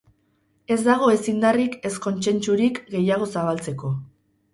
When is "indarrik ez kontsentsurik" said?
1.33-2.81